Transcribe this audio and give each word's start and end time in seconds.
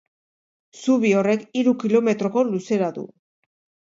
Zubi 0.85 1.11
horrek 1.19 1.43
hiru 1.61 1.73
kilometroko 1.83 2.43
luzera 2.47 2.89
du. 2.97 3.05